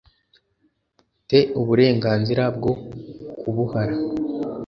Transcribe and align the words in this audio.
te 1.29 1.39
uburenganzira 1.61 2.43
bwo 2.55 2.71
kubuhara 3.39 3.95